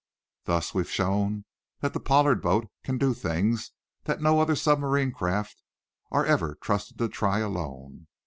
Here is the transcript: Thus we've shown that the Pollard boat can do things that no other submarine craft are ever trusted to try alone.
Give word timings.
Thus 0.45 0.73
we've 0.73 0.89
shown 0.89 1.45
that 1.81 1.93
the 1.93 1.99
Pollard 1.99 2.41
boat 2.41 2.65
can 2.83 2.97
do 2.97 3.13
things 3.13 3.69
that 4.05 4.19
no 4.19 4.39
other 4.39 4.55
submarine 4.55 5.11
craft 5.11 5.61
are 6.09 6.25
ever 6.25 6.55
trusted 6.59 6.97
to 6.97 7.07
try 7.07 7.37
alone. 7.37 8.07